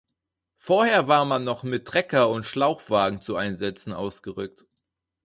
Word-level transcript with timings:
Vorher 0.57 1.07
war 1.07 1.25
man 1.25 1.43
noch 1.43 1.61
mit 1.61 1.87
Trecker 1.87 2.29
und 2.29 2.43
Schlauchwagen 2.43 3.21
zu 3.21 3.35
Einsätzen 3.35 3.93
ausgerückt. 3.93 4.65